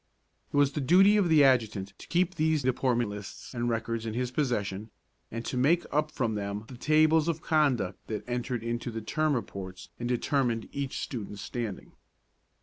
It 0.51 0.57
was 0.57 0.71
the 0.71 0.81
duty 0.81 1.15
of 1.15 1.29
the 1.29 1.43
adjutant 1.43 1.93
to 1.99 2.07
keep 2.07 2.33
these 2.33 2.63
deportment 2.63 3.11
lists 3.11 3.53
and 3.53 3.69
records 3.69 4.03
in 4.03 4.15
his 4.15 4.31
possession, 4.31 4.89
and 5.29 5.45
to 5.45 5.57
make 5.57 5.85
up 5.91 6.09
from 6.11 6.33
them 6.33 6.63
the 6.69 6.75
tables 6.75 7.27
of 7.27 7.43
conduct 7.43 8.07
that 8.07 8.27
entered 8.27 8.63
into 8.63 8.89
the 8.89 9.01
term 9.01 9.35
reports 9.35 9.89
and 9.99 10.09
determined 10.09 10.67
each 10.71 10.97
student's 11.01 11.43
standing. 11.43 11.91